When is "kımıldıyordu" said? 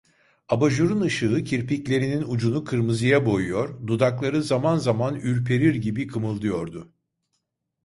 6.07-6.93